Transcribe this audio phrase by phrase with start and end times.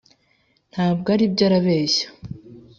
[0.71, 2.07] ntabwo aribyoarabeshya.